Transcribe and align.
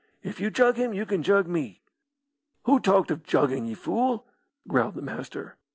If 0.23 0.39
you 0.39 0.49
jug 0.49 0.77
him 0.77 0.95
you 0.95 1.05
can 1.05 1.21
jug 1.21 1.45
me." 1.45 1.83
"Who 2.63 2.79
talked 2.79 3.11
of 3.11 3.21
juggin', 3.21 3.67
ye 3.67 3.75
fool?" 3.75 4.25
growled 4.67 4.95
the 4.95 5.01
Master. 5.03 5.57